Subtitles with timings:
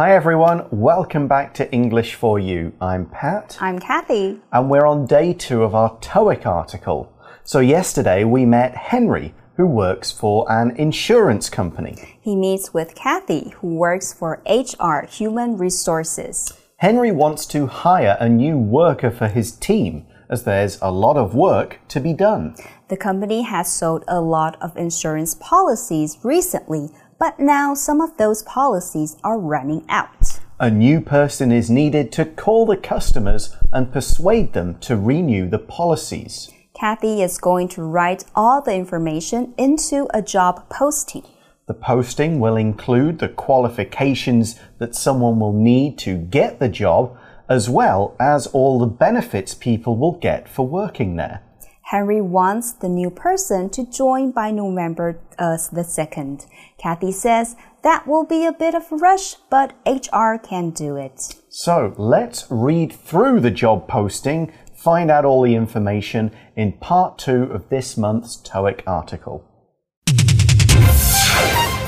[0.00, 2.72] Hi everyone, welcome back to English for You.
[2.80, 3.58] I'm Pat.
[3.60, 4.40] I'm Kathy.
[4.50, 7.12] And we're on day two of our TOEIC article.
[7.44, 12.16] So, yesterday we met Henry, who works for an insurance company.
[12.18, 16.50] He meets with Kathy, who works for HR, Human Resources.
[16.78, 21.34] Henry wants to hire a new worker for his team, as there's a lot of
[21.34, 22.56] work to be done.
[22.88, 26.88] The company has sold a lot of insurance policies recently
[27.20, 30.40] but now some of those policies are running out.
[30.58, 35.58] A new person is needed to call the customers and persuade them to renew the
[35.58, 36.50] policies.
[36.74, 41.24] Kathy is going to write all the information into a job posting.
[41.66, 47.16] The posting will include the qualifications that someone will need to get the job,
[47.50, 51.42] as well as all the benefits people will get for working there.
[51.90, 56.46] Henry wants the new person to join by November uh, the 2nd.
[56.78, 61.34] Kathy says that will be a bit of a rush, but HR can do it.
[61.48, 67.42] So let's read through the job posting, find out all the information in part two
[67.50, 69.44] of this month's TOEIC article.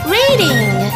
[0.05, 0.91] Reading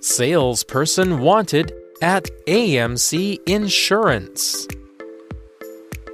[0.00, 4.66] Salesperson wanted at AMC Insurance.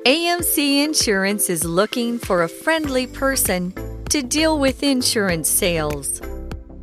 [0.06, 3.74] AMC Insurance is looking for a friendly person
[4.08, 6.20] to deal with insurance sales.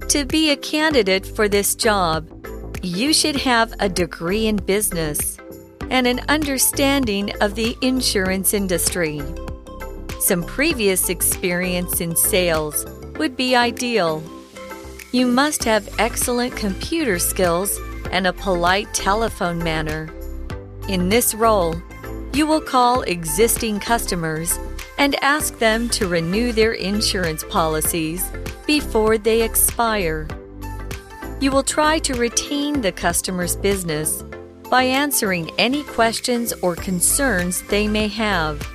[0.10, 2.28] To be a candidate for this job,
[2.82, 5.38] you should have a degree in business
[5.90, 9.22] and an understanding of the insurance industry.
[10.20, 12.86] Some previous experience in sales
[13.16, 14.22] would be ideal.
[15.14, 17.80] You must have excellent computer skills
[18.12, 20.14] and a polite telephone manner.
[20.90, 21.82] In this role,
[22.34, 24.58] you will call existing customers
[24.98, 28.28] and ask them to renew their insurance policies
[28.66, 30.28] before they expire.
[31.40, 34.24] You will try to retain the customer's business
[34.72, 38.68] by answering any questions or concerns they may have.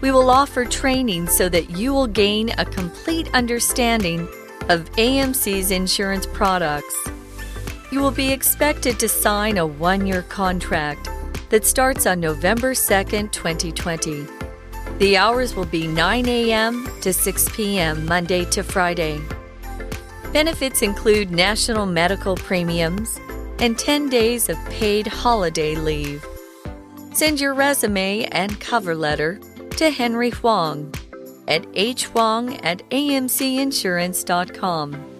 [0.00, 4.22] We will offer training so that you will gain a complete understanding
[4.68, 6.96] of AMC's insurance products.
[7.92, 11.08] You will be expected to sign a one year contract
[11.52, 14.26] that starts on November 2nd, 2020.
[14.96, 16.88] The hours will be 9 a.m.
[17.02, 18.06] to 6 p.m.
[18.06, 19.20] Monday to Friday.
[20.32, 23.20] Benefits include national medical premiums
[23.58, 26.24] and 10 days of paid holiday leave.
[27.12, 29.38] Send your resume and cover letter
[29.76, 30.94] to Henry Huang
[31.46, 35.11] at hhuang at amcinsurance.com.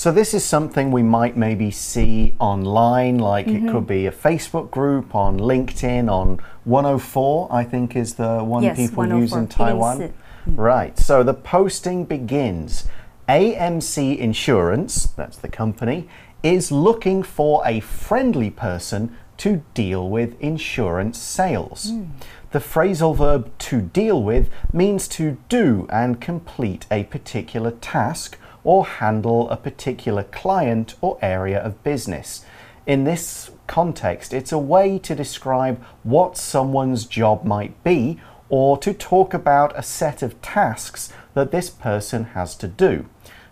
[0.00, 3.56] So this is something we might maybe see online, like mm -hmm.
[3.56, 3.72] it mm-hmm.
[3.72, 8.76] could be a Facebook group on LinkedIn on 104, I think is the one yes,
[8.76, 9.98] people use in oh Taiwan.
[9.98, 10.12] Mm.
[10.56, 10.98] Right.
[10.98, 12.88] So the posting begins.
[13.28, 16.08] AMC Insurance, that's the company,
[16.42, 21.92] is looking for a friendly person to deal with insurance sales.
[21.92, 22.06] Mm.
[22.50, 28.85] The phrasal verb to deal with means to do and complete a particular task or
[28.85, 32.45] handle a particular client or area of business.
[32.85, 38.93] In this context, it's a way to describe what someone's job might be or to
[38.93, 43.05] talk about a set of tasks that this person has to do.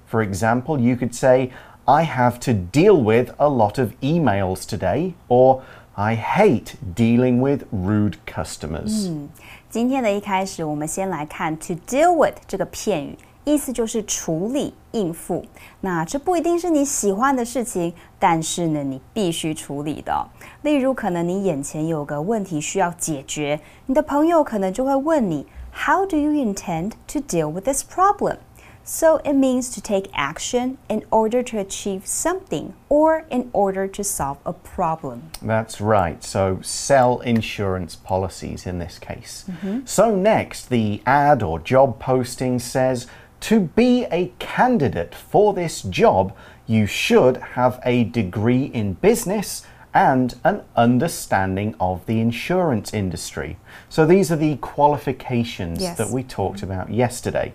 [0.05, 1.51] For example, you could say,
[1.87, 5.63] I have to deal with a lot of emails today, or
[5.97, 9.07] I hate dealing with rude customers.
[9.09, 9.29] 嗯，
[9.69, 13.17] 今天的一开始，我们先来看 to deal with 这个片语。
[13.47, 15.45] 意思就是处理、应付。
[15.81, 20.25] 那这不一定是你喜欢的事情，但是呢，你必须处理的。
[20.61, 28.37] 例如，可能你眼前有个问题需要解决，你的朋友可能就会问你：How do you intend to deal with this problem?
[28.85, 34.03] So it means to take action in order to achieve something or in order to
[34.03, 35.19] solve a problem.
[35.41, 36.17] That's right.
[36.19, 39.45] So sell insurance policies in this case.
[39.47, 39.81] Mm -hmm.
[39.85, 43.07] So next, the ad or job posting says
[43.40, 46.36] to be a candidate for this job,
[46.66, 49.64] you should have a degree in business
[49.94, 53.56] and an understanding of the insurance industry.
[53.88, 55.96] So these are the qualifications yes.
[55.98, 57.54] that we talked about yesterday.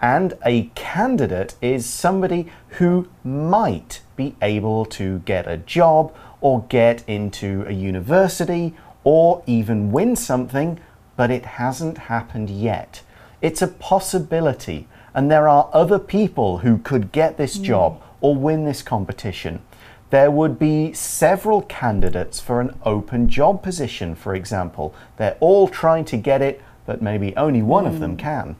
[0.00, 7.02] And a candidate is somebody who might be able to get a job or get
[7.06, 8.74] into a university
[9.04, 10.80] or even win something,
[11.16, 13.02] but it hasn't happened yet.
[13.40, 17.63] It's a possibility and there are other people who could get this hmm.
[17.63, 19.59] job or win this competition.
[20.09, 24.91] There would be several candidates for an open job position, for example.
[25.17, 28.17] They're all trying to get it, but maybe only one of them hmm.
[28.17, 28.55] can.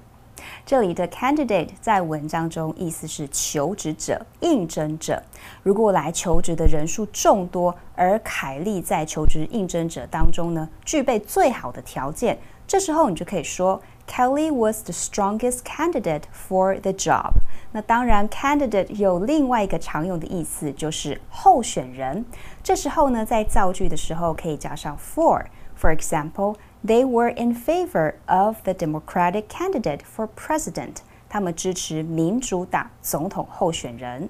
[0.65, 5.21] 这里的 candidate 在文章中意思是求职者、应征者。
[5.63, 12.37] 如果来求职的人数众多，而凯莉在求职应征者当中呢，具备最好的条件，
[12.67, 17.35] 这时候你就可以说 Kelly was the strongest candidate for the job。
[17.71, 22.25] 那当然，candidate 有另外一个常用的意思，就是候选人。
[22.61, 30.97] 这时候呢，在造句的时候可以加上 for。For example, they were in favor of the Democratic candidate for president.
[31.29, 34.29] 他们支持民主党总统候选人。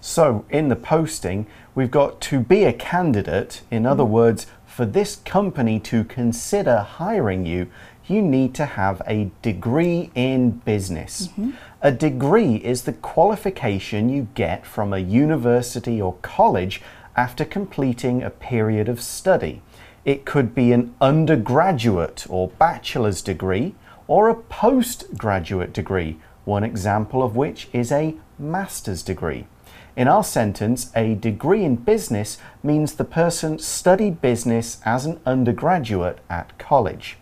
[0.00, 3.62] So, in the posting, we've got to be a candidate.
[3.70, 7.68] In other words, for this company to consider hiring you,
[8.09, 11.27] you need to have a degree in business.
[11.27, 11.51] Mm-hmm.
[11.81, 16.81] A degree is the qualification you get from a university or college
[17.15, 19.61] after completing a period of study.
[20.05, 23.75] It could be an undergraduate or bachelor's degree
[24.07, 29.45] or a postgraduate degree, one example of which is a master's degree.
[29.95, 36.19] In our sentence, a degree in business means the person studied business as an undergraduate
[36.29, 37.17] at college.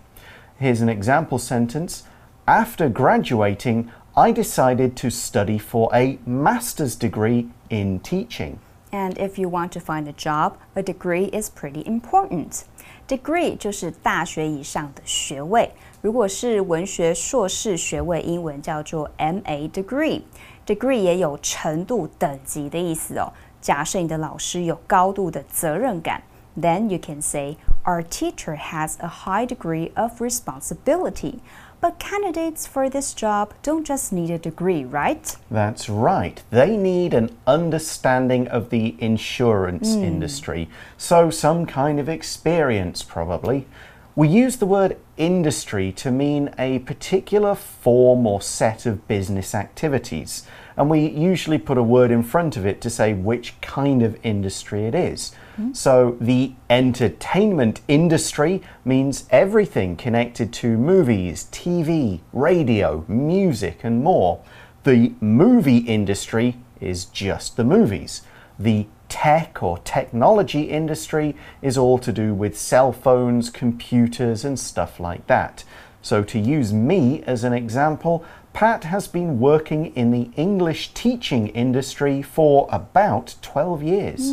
[0.58, 2.02] Here's an example sentence
[2.44, 8.58] After graduating, I decided to study for a master's degree in teaching.
[8.90, 12.64] And if you want to find a job, a degree is pretty important.
[13.06, 15.70] Degree 就是大学以上的学位，
[16.02, 23.32] 如果是文学硕士学位，英文叫做 MA degree。Degree 也有程度、等级的意思哦。
[23.60, 26.20] 假设你的老师有高度的责任感
[26.57, 31.41] ，then you can say our teacher has a high degree of responsibility.
[31.79, 35.35] But candidates for this job don't just need a degree, right?
[35.51, 36.41] That's right.
[36.49, 40.03] They need an understanding of the insurance hmm.
[40.03, 43.67] industry, so some kind of experience, probably.
[44.17, 50.43] We use the word industry to mean a particular form or set of business activities,
[50.75, 54.17] and we usually put a word in front of it to say which kind of
[54.23, 55.35] industry it is.
[55.55, 55.71] Hmm.
[55.71, 64.41] So, the entertainment industry means everything connected to movies, TV, radio, music, and more.
[64.83, 68.23] The movie industry is just the movies.
[68.57, 74.98] The tech or technology industry is all to do with cell phones, computers, and stuff
[74.98, 75.64] like that.
[76.00, 78.22] So, to use me as an example,
[78.52, 84.32] Pat has been working in the English teaching industry for about 12 years.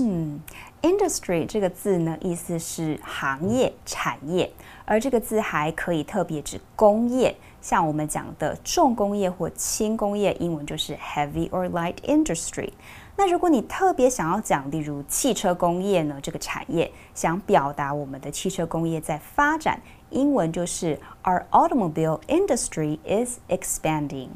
[0.81, 4.49] Industry 这个字呢，意思是行业、产业，
[4.85, 12.69] 而这个字还可以特别指工业，像我们讲的重工业或轻工业，英文就是 heavy or light industry。
[13.15, 24.29] 那如果你特别想要讲，例如汽车工业呢，这个产业，想表达我们的汽车工业在发展，英文就是 Our automobile industry is expanding。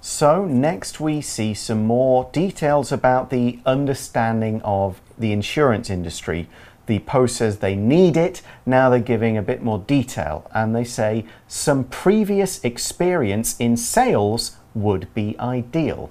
[0.00, 6.46] So, next we see some more details about the understanding of the insurance industry.
[6.86, 10.84] The post says they need it, now they're giving a bit more detail, and they
[10.84, 16.10] say some previous experience in sales would be ideal.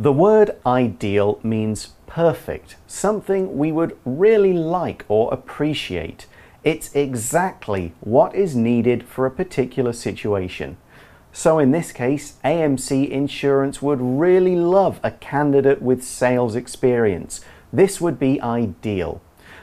[0.00, 6.26] The word ideal means perfect, something we would really like or appreciate.
[6.62, 10.76] It's exactly what is needed for a particular situation.
[11.32, 17.40] So, in this case, AMC Insurance would really love a candidate with sales experience.
[17.72, 19.20] This would be ideal.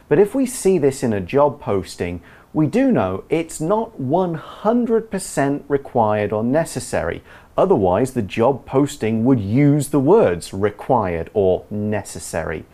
[0.10, 2.22] But if we see this in a job posting,
[2.54, 7.24] we do know it's not 100% required or necessary.
[7.58, 12.66] Otherwise, the job posting would use the words required or necessary.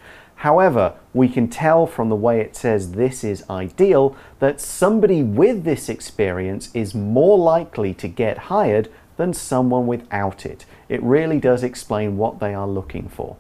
[0.42, 5.64] However, we can tell from the way it says this is ideal that somebody with
[5.64, 10.66] this experience is more likely to get hired than someone without it.
[10.90, 13.38] It really does explain what they are looking for.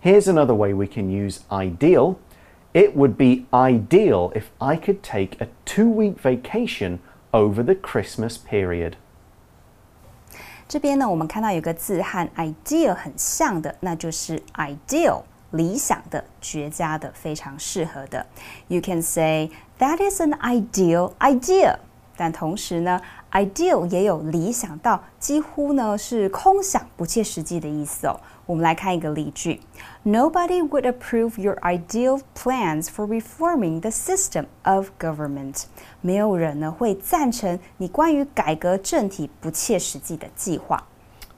[0.00, 2.20] Here's another way we can use ideal.
[2.74, 7.00] It would be ideal if I could take a two week vacation
[7.32, 8.98] over the Christmas period.
[10.66, 18.26] 这边呢，我们看到有个字和 idea 很像的，那就是 ideal，理想的、绝佳的、非常适合的。
[18.68, 21.76] You can say that is an ideal idea。
[22.16, 23.00] 但同时呢
[23.33, 28.19] ，ideal 也有理想到几乎呢是空想、不切实际的意思哦。
[28.45, 29.59] 我们来看一个例句：
[30.03, 35.65] Nobody would approve your ideal plans for reforming the system of government。
[36.01, 40.83] 没有人呢会赞成你关于改革政体不切实际的计划。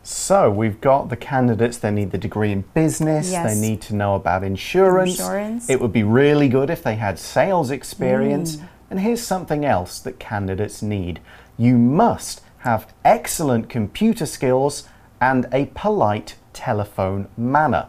[0.03, 3.45] So we've got the candidates, they need the degree in business, Yes.
[3.45, 5.19] they need to know about insurance.
[5.19, 5.65] Insurance.
[5.69, 8.57] It would be really good if they had sales experience.
[8.89, 11.19] And here's something else that candidates need
[11.58, 14.88] you must have excellent computer skills,
[15.20, 17.88] and a polite telephone manner.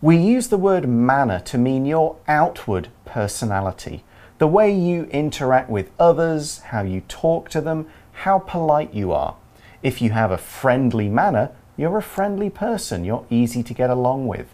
[0.00, 4.04] We use the word manner to mean your outward personality,
[4.38, 9.36] the way you interact with others, how you talk to them, how polite you are.
[9.82, 14.26] If you have a friendly manner, you're a friendly person, you're easy to get along
[14.26, 14.46] with.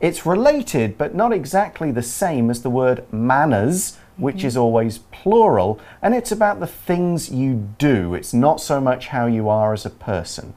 [0.00, 5.78] It's related, but not exactly the same as the word manners, which is always plural,
[6.00, 8.14] and it's about the things you do.
[8.14, 10.54] It's not so much how you are as a person.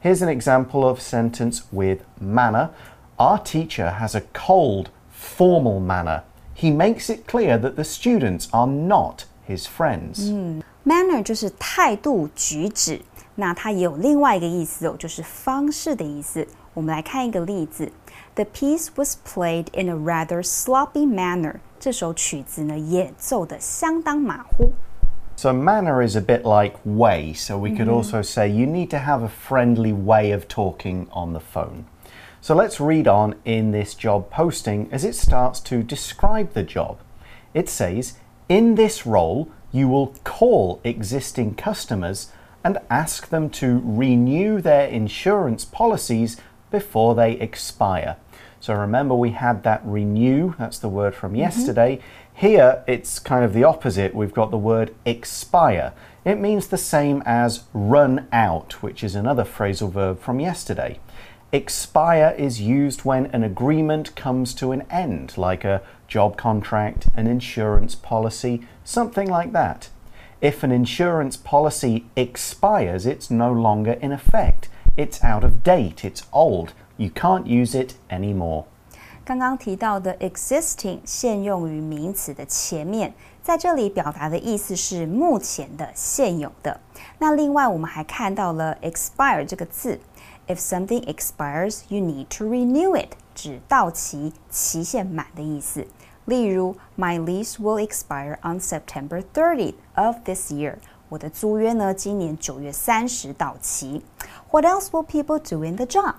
[0.00, 2.70] Here's an example of sentence with manner.
[3.18, 6.22] Our teacher has a cold, formal manner.
[6.54, 10.30] He makes it clear that the students are not his friends.
[10.84, 13.00] Manner 就是态度、举止，
[13.34, 16.46] 那它也有另外一个意思哦，就是方式的意思。
[16.74, 17.90] 我们来看一个例子
[18.34, 21.56] ：The piece was played in a rather sloppy manner。
[21.80, 24.72] 这首曲子呢，演奏的相当马虎。
[25.36, 28.98] So, manner is a bit like way, so we could also say you need to
[28.98, 31.84] have a friendly way of talking on the phone.
[32.40, 36.96] So, let's read on in this job posting as it starts to describe the job.
[37.54, 38.14] It says,
[38.48, 42.32] In this role, you will call existing customers
[42.64, 46.36] and ask them to renew their insurance policies
[46.70, 48.16] before they expire.
[48.63, 51.41] So remember, we had that renew, that's the word from mm-hmm.
[51.41, 51.99] yesterday.
[52.33, 54.15] Here, it's kind of the opposite.
[54.15, 55.91] We've got the word expire.
[56.23, 61.01] It means the same as run out, which is another phrasal verb from yesterday.
[61.51, 67.27] Expire is used when an agreement comes to an end, like a job contract, an
[67.27, 69.89] insurance policy, something like that.
[70.39, 74.69] If an insurance policy expires, it's no longer in effect.
[74.95, 76.71] It's out of date, it's old.
[77.02, 78.64] You can't use it anymore.
[79.24, 86.80] 刚刚提到的 existing 现用于名词的前面，在这里表达的意思是目前的、现有的。
[87.18, 90.00] 那另外我们还看到了 expire 这个字，
[90.46, 95.86] if something expires, you need to renew it，指到期、期限满的意思。
[96.24, 100.76] 例如，My lease will expire on September 30th of this year。
[101.10, 104.02] 我的租约呢，今年九月三十到期。
[104.50, 106.14] What else will people do in the job?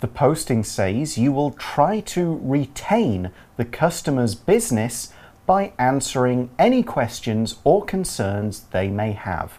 [0.00, 5.12] The posting says you will try to retain the customer's business
[5.44, 9.58] by answering any questions or concerns they may have.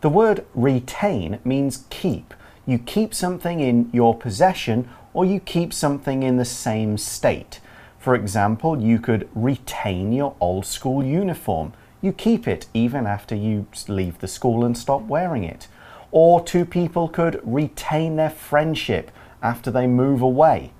[0.00, 2.34] The word retain means keep.
[2.66, 7.60] You keep something in your possession or you keep something in the same state.
[7.98, 11.72] For example, you could retain your old school uniform.
[12.00, 15.66] You keep it even after you leave the school and stop wearing it.
[16.12, 19.10] Or two people could retain their friendship
[19.43, 20.71] after they move away.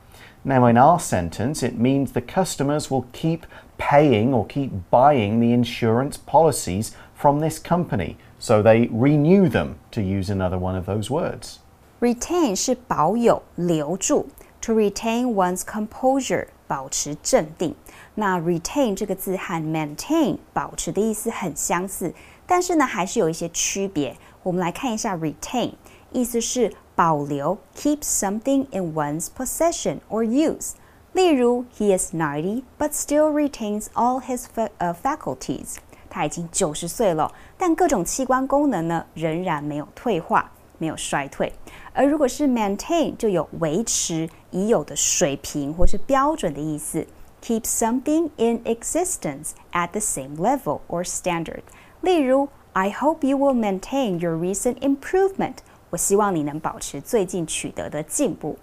[0.44, 3.46] Now, in our sentence, it means the customers will keep
[3.78, 10.02] paying or keep buying the insurance policies from this company, so they renew them, to
[10.02, 11.60] use another one of those words.
[12.00, 14.28] Retain 是保有、留住，
[14.62, 17.76] to retain one's composure 保持镇定。
[18.16, 22.14] 那 retain 这个字和 maintain 保持的意思很相似，
[22.48, 24.16] 但是呢还是有一些区别。
[24.44, 25.74] 我们来看一下 retain，
[26.14, 30.74] 意思是 保留，keep something in one's possession or use。
[31.14, 35.78] 例如，He is ninety but still retains all his fa 呃 faculties。
[36.10, 40.52] 他已经九十岁了，但各种器官功能呢仍然没有退化。
[40.82, 41.52] 没有衰退，
[41.92, 47.06] 而如果是 maintain 就有维持已有的水平或是标准的意思。
[47.42, 51.64] Keep something in existence at the same level or standard。
[52.00, 55.56] 例如，I hope you will maintain your recent improvement。
[55.94, 58.58] 我希望你能保持最近取得的进步。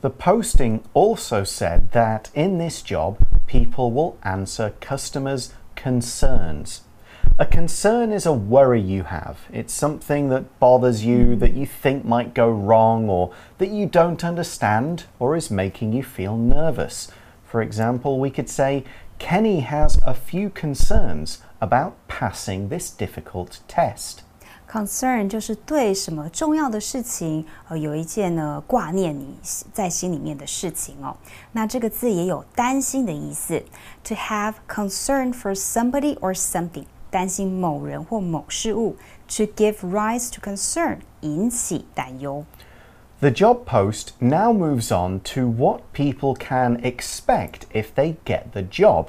[0.00, 6.80] The posting also said that in this job, people will answer customers' concerns.
[7.38, 9.36] A concern is a worry you have.
[9.52, 14.24] It's something that bothers you, that you think might go wrong, or that you don't
[14.24, 17.08] understand, or is making you feel nervous.
[17.44, 18.84] For example, we could say,
[19.18, 24.24] Kenny has a few concerns about passing this difficult test.
[24.76, 29.36] Concern 就是对什么重要的事情，呃，有一件呢挂念你
[29.72, 31.16] 在心里面的事情哦。
[31.52, 33.62] 那这个字也有担心的意思，
[34.02, 38.96] to have concern for somebody or something，担心某人或某事物，
[39.28, 42.44] to give rise to concern，引起担忧。
[43.20, 48.62] The job post now moves on to what people can expect if they get the
[48.62, 49.08] job.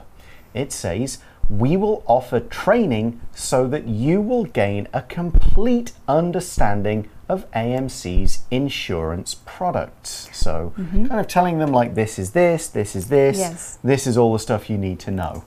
[0.53, 1.15] It says,
[1.50, 9.34] we will offer training so that you will gain a complete understanding of AMC's insurance
[9.46, 10.28] products.
[10.32, 11.06] So, mm-hmm.
[11.06, 13.78] kind of telling them, like, this is this, this is this, Yes.
[13.82, 15.44] this is all the stuff you need to know.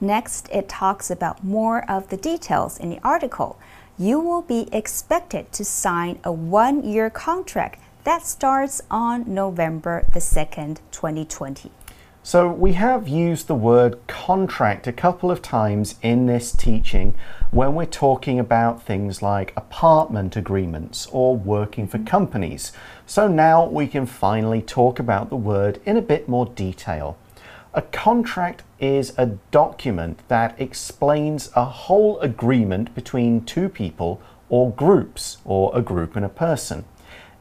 [0.00, 3.58] Next, it talks about more of the details in the article.
[3.98, 10.18] you will be expected to sign a one year contract that starts on November the
[10.18, 11.70] 2nd, 2020.
[12.24, 17.16] So, we have used the word contract a couple of times in this teaching
[17.50, 22.70] when we're talking about things like apartment agreements or working for companies.
[23.06, 27.18] So, now we can finally talk about the word in a bit more detail.
[27.74, 35.38] A contract is a document that explains a whole agreement between two people or groups,
[35.46, 36.84] or a group and a person.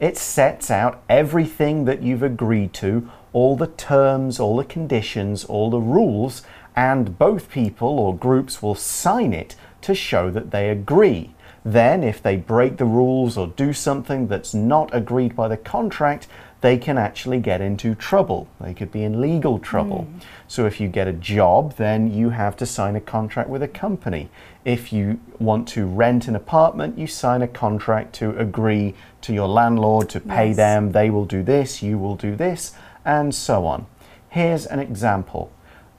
[0.01, 5.70] It sets out everything that you've agreed to all the terms, all the conditions, all
[5.70, 6.41] the rules,
[6.75, 11.36] and both people or groups will sign it to show that they agree.
[11.63, 16.27] Then, if they break the rules or do something that's not agreed by the contract,
[16.62, 18.48] they can actually get into trouble.
[18.60, 20.08] They could be in legal trouble.
[20.10, 20.24] Mm.
[20.48, 23.67] So, if you get a job, then you have to sign a contract with a
[23.67, 24.31] company.
[24.63, 29.48] If you want to rent an apartment, you sign a contract to agree to your
[29.48, 30.58] landlord to pay yes.
[30.58, 30.91] them.
[30.91, 32.74] They will do this, you will do this
[33.06, 33.86] and so on.
[34.30, 35.51] Here's an example.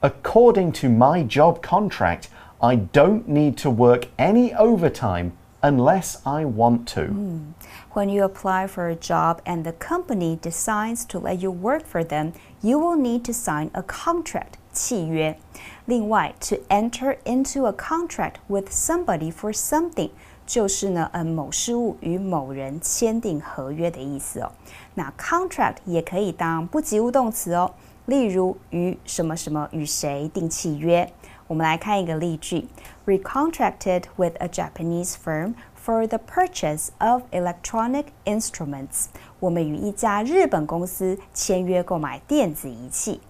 [0.03, 2.29] According to my job contract,
[2.61, 7.03] I don't need to work any overtime unless I want to.
[7.03, 7.53] Mm.
[7.93, 12.03] When you apply for a job and the company decides to let you work for
[12.03, 14.59] them, you will need to sign a contract.
[14.74, 15.38] 契约。
[15.86, 20.10] 另外，to enter into a contract with somebody for something
[20.46, 24.52] 就是呢，嗯，某事物与某人签订合约的意思哦。
[24.96, 27.74] 那 contract 也可以当不及物动词哦，
[28.06, 31.12] 例如与什么什么与谁订契约。
[31.48, 32.68] 我们来看一个例句：
[33.06, 39.06] We contracted with a Japanese firm for the purchase of electronic instruments。
[39.40, 43.22] 我们与一家日本公司签约购买电子仪器。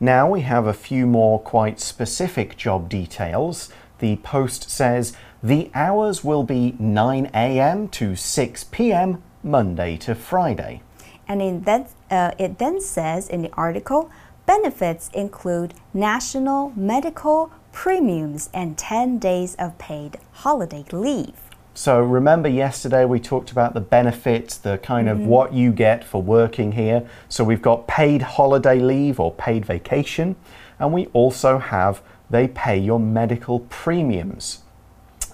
[0.00, 3.70] Now we have a few more quite specific job details.
[3.98, 7.88] The post says the hours will be 9 a.m.
[7.88, 9.22] to 6 p.m.
[9.42, 10.82] Monday to Friday.
[11.26, 14.10] And in that, uh, it then says in the article
[14.44, 21.45] benefits include national medical premiums and 10 days of paid holiday leave.
[21.76, 26.04] So, remember yesterday we talked about the benefits, the kind of mm what you get
[26.04, 27.06] for working here.
[27.28, 30.36] So, we've got paid holiday leave or paid vacation,
[30.78, 34.62] and we also have they pay your medical premiums.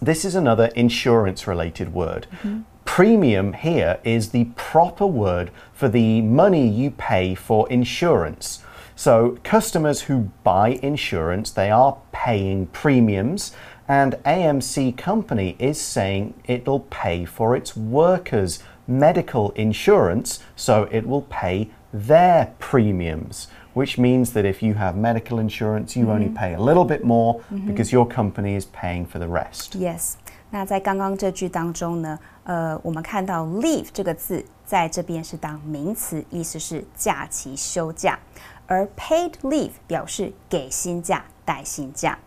[0.00, 2.26] This is another insurance related word.
[2.32, 2.62] Mm -hmm.
[2.84, 8.58] Premium here is the proper word for the money you pay for insurance.
[8.96, 13.52] So, customers who buy insurance, they are paying premiums,
[13.91, 21.25] and AMC Company is saying it'll pay for its workers' medical insurance, so it will
[21.29, 26.15] pay their premiums which means that if you have medical insurance, you mm -hmm.
[26.15, 27.67] only pay a little bit more mm -hmm.
[27.67, 29.75] because your company is paying for the rest.
[29.75, 30.15] Yes.
[30.49, 38.17] 那在刚刚这句当中呢，呃，我们看到 leave 这个字在这边是当名词，意思是假期、休假，
[38.65, 42.17] 而 paid leave 表示给薪假、带薪假。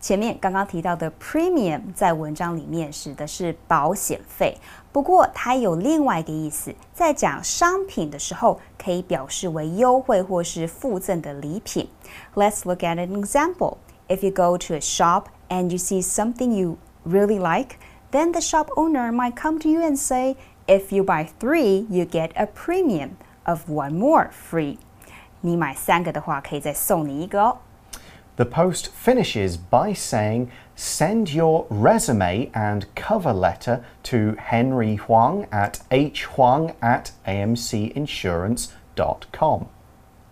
[0.00, 4.58] 前面刚刚提到的 premium 在文章里面指的是保险费，
[4.92, 11.88] 不过它有另外一个意思，在讲商品的时候可以表示为优惠或是附赠的礼品。
[12.34, 13.78] Let's look at an example.
[14.06, 17.76] If you go to a shop and you see something you really like,
[18.10, 22.04] then the shop owner might come to you and say, if you buy three, you
[22.04, 23.12] get a premium
[23.44, 24.76] of one more free.
[25.40, 27.56] 你买三个的话，可以再送你一个哦。
[28.39, 35.81] The post finishes by saying, Send your resume and cover letter to Henry Huang at
[35.91, 39.67] hhuang at amcinsurance.com.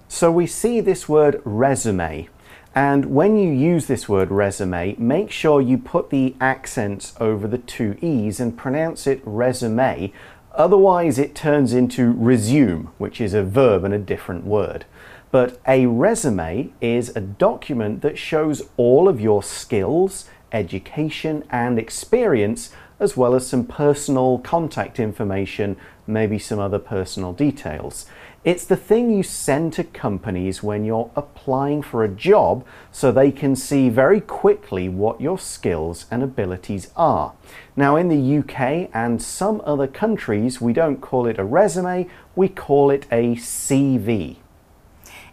[0.07, 2.29] So we see this word resume.
[2.73, 7.57] And when you use this word resume, make sure you put the accents over the
[7.57, 10.13] two E's and pronounce it resume.
[10.53, 14.85] Otherwise, it turns into resume, which is a verb and a different word.
[15.29, 22.71] But a resume is a document that shows all of your skills, education, and experience,
[22.99, 25.75] as well as some personal contact information,
[26.07, 28.05] maybe some other personal details.
[28.45, 33.29] It's the thing you send to companies when you're applying for a job so they
[33.29, 37.33] can see very quickly what your skills and abilities are.
[37.75, 42.47] Now, in the UK and some other countries, we don't call it a resume, we
[42.47, 44.37] call it a CV.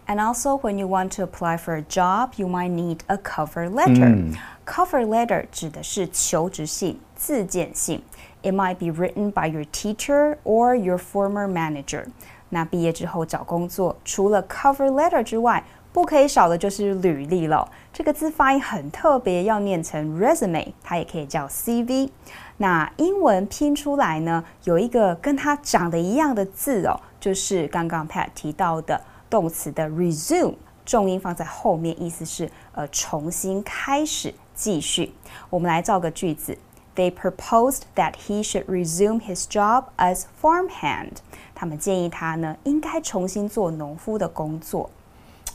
[0.06, 3.68] And also, when you want to apply for a job, you might need a cover
[3.68, 4.14] letter.
[4.14, 4.36] Mm.
[4.64, 8.02] Cover letter 指的是求职信、自荐信。
[8.42, 12.06] It might be written by your teacher or your former manager.
[12.48, 17.68] 那毕业之后找工作，除了 cover letter 之外， 不可以少的就是履历了。
[17.92, 22.08] 这个字发音很特别，要念成 resume，它也可以叫 CV。
[22.56, 29.00] 那英文拼出来呢，有一个跟它长得一样的字哦，就是刚刚 Pat 提到的
[29.34, 30.54] 动词的 resume，
[30.84, 35.12] 重音放在后面，意思是呃重新开始、继续。
[35.48, 36.56] 我们来造个句子。
[36.96, 41.18] They proposed that he should resume his job as farmhand.
[41.54, 44.90] 他们建议他呢，应该重新做农夫的工作。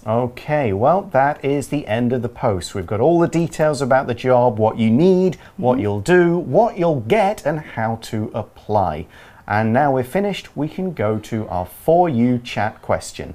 [0.06, 2.74] Okay, well, that is the end of the post.
[2.74, 6.78] We've got all the details about the job, what you need, what you'll do, what
[6.78, 9.06] you'll get, and how to apply.
[9.46, 13.34] And now we're finished, we can go to our For You chat question.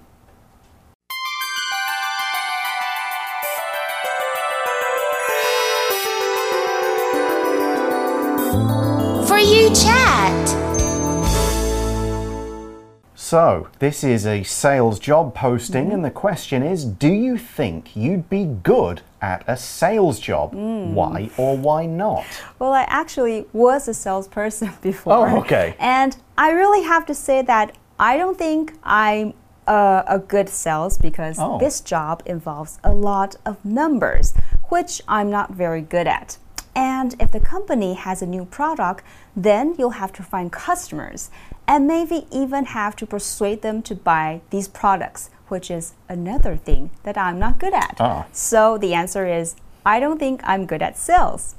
[13.27, 18.29] So, this is a sales job posting, and the question is Do you think you'd
[18.29, 20.51] be good at a sales job?
[20.51, 20.93] Hmm.
[20.93, 22.23] Why or why not?
[22.59, 25.27] Well, I actually was a salesperson before.
[25.27, 25.75] Oh, okay.
[25.79, 29.33] And I really have to say that I don't think I'm
[29.65, 31.57] a, a good sales because Oh.
[31.57, 34.35] this job involves a lot of numbers,
[34.69, 36.37] which I'm not very good at.
[36.75, 39.03] And if the company has a new product,
[39.35, 41.31] then you'll have to find customers
[41.67, 46.89] and maybe even have to persuade them to buy these products, which is another thing
[47.03, 47.97] that I'm not good at.
[47.99, 48.25] Ah.
[48.31, 51.55] So the answer is I don't think I'm good at sales.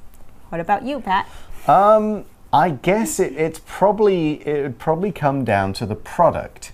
[0.49, 1.27] What about you, Pat?
[1.67, 6.71] Um, I guess it, it's probably it would probably come down to the product.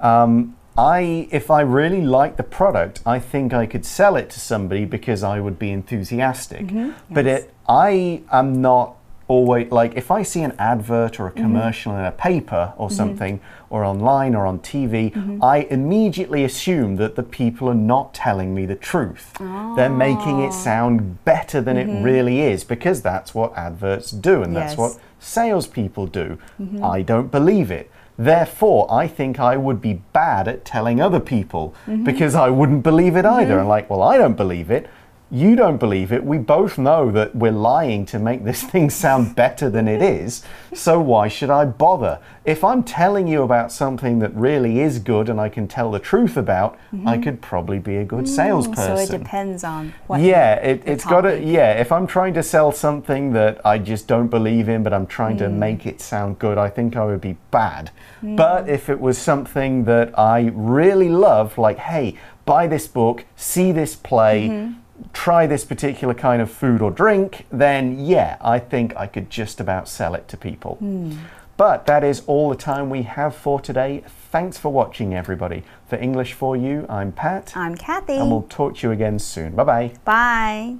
[0.00, 4.40] Um, I if I really like the product, I think I could sell it to
[4.40, 6.66] somebody because I would be enthusiastic.
[7.10, 7.42] But Yes.
[7.44, 8.96] it I am not
[9.28, 11.42] always like if I see an advert or a mm-hmm.
[11.42, 12.96] commercial in a paper or mm-hmm.
[12.96, 15.42] something or online or on TV, mm-hmm.
[15.42, 19.34] I immediately assume that the people are not telling me the truth.
[19.38, 20.50] They're making it ah.
[20.50, 26.06] sound better than it really is because that's what adverts do and that's what salespeople
[26.06, 26.38] do.
[26.82, 27.90] I don't believe it.
[28.16, 33.16] Therefore, I think I would be bad at telling other people because I wouldn't believe
[33.16, 33.58] it either.
[33.58, 34.88] And like, well, I don't believe it.
[35.30, 36.24] You don't believe it.
[36.24, 40.44] We both know that we're lying to make this thing sound better than it is.
[40.72, 42.20] So why should I bother?
[42.44, 45.98] If I'm telling you about something that really is good and I can tell the
[45.98, 47.22] truth about, I mm-hmm.
[47.22, 48.96] could probably be a good mm, salesperson.
[48.96, 50.20] So it depends on what.
[50.20, 51.42] Yeah, it, it's got to.
[51.42, 55.06] Yeah, if I'm trying to sell something that I just don't believe in, but I'm
[55.06, 55.54] trying to mm.
[55.54, 57.90] make it sound good, I think I would be bad.
[58.22, 58.68] But mm.
[58.68, 63.96] if it was something that I really love, like, hey, buy this book, see this
[63.96, 64.80] play, mm-hmm.
[65.12, 69.60] Try this particular kind of food or drink, then yeah, I think I could just
[69.60, 70.76] about sell it to people.
[70.76, 71.12] Hmm.
[71.56, 74.02] But that is all the time we have for today.
[74.32, 75.62] Thanks for watching, everybody.
[75.86, 77.56] For English for You, I'm Pat.
[77.56, 78.14] I'm Kathy.
[78.14, 79.54] And we'll talk to you again soon.
[79.54, 79.92] Bye bye.
[80.04, 80.76] Bye.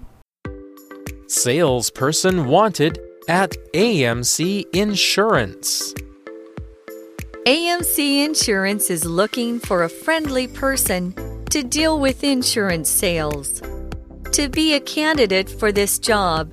[1.28, 2.98] Salesperson wanted
[3.28, 5.94] at AMC Insurance.
[7.46, 11.14] AMC Insurance is looking for a friendly person
[11.50, 13.62] to deal with insurance sales.
[14.34, 16.50] To be a candidate for this job,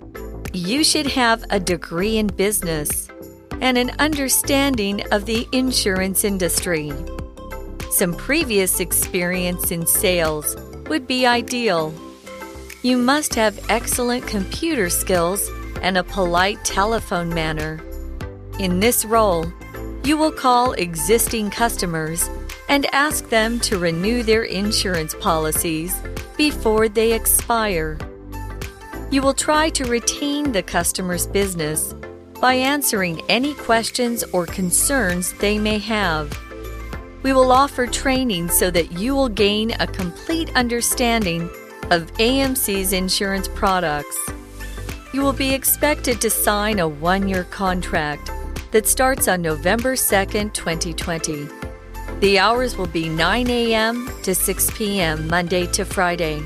[0.54, 3.10] you should have a degree in business
[3.60, 6.94] and an understanding of the insurance industry.
[7.90, 10.56] Some previous experience in sales
[10.90, 11.92] would be ideal.
[12.84, 15.50] You must have excellent computer skills
[15.82, 17.84] and a polite telephone manner.
[18.60, 19.52] In this role,
[20.04, 22.30] you will call existing customers
[22.70, 26.00] and ask them to renew their insurance policies
[26.50, 28.00] before they expire.
[29.12, 31.94] You will try to retain the customer's business
[32.42, 36.36] by answering any questions or concerns they may have.
[37.22, 41.44] We will offer training so that you will gain a complete understanding
[41.92, 44.18] of AMC's insurance products.
[45.14, 48.32] You will be expected to sign a one year contract
[48.72, 51.61] that starts on November 2nd, 2020.
[52.22, 54.08] The hours will be 9 a.m.
[54.22, 55.28] to 6 p.m.
[55.28, 56.44] Monday to Friday.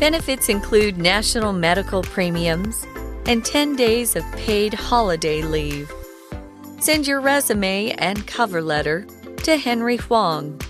[0.00, 2.84] Benefits include national medical premiums
[3.26, 5.92] and 10 days of paid holiday leave.
[6.80, 9.06] Send your resume and cover letter
[9.44, 10.60] to Henry Huang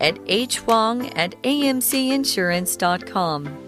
[0.00, 3.58] at hhuang at amcinsurance.com.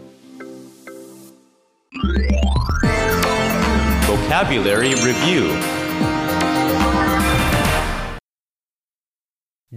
[4.07, 5.84] Vocabulary Review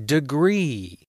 [0.06, 1.08] Degree.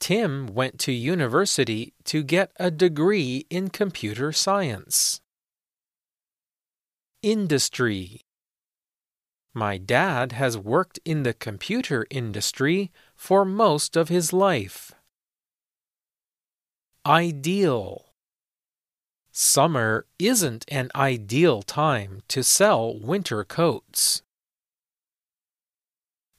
[0.00, 5.20] Tim went to university to get a degree in computer science.
[7.22, 8.22] Industry.
[9.52, 14.92] My dad has worked in the computer industry for most of his life.
[17.04, 18.14] ideal.
[19.30, 24.22] Summer isn't an ideal time to sell winter coats.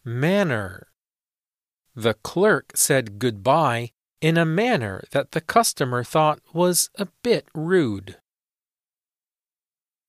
[0.05, 0.92] Manner.
[1.95, 8.17] The clerk said goodbye in a manner that the customer thought was a bit rude.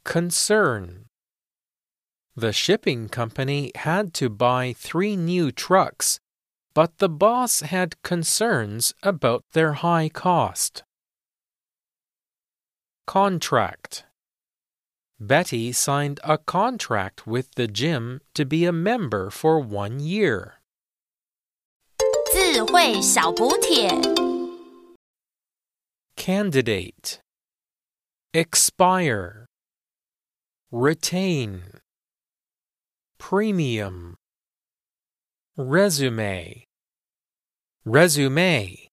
[0.05, 1.07] Concern.
[2.37, 6.21] The shipping company had to buy three new trucks,
[6.75, 10.85] but the boss had concerns about their high cost.
[13.07, 14.05] Contract.
[15.21, 20.61] Betty signed a contract with the gym to be a member for one year.
[22.54, 23.90] 智慧小补帖。
[26.16, 27.20] Candidate.
[28.34, 29.48] Expire.
[30.72, 31.62] Retain.
[33.18, 34.16] Premium.
[35.58, 36.66] Resume.
[37.84, 38.90] Resume.